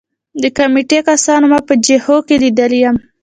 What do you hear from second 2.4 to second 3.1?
لیدلی یم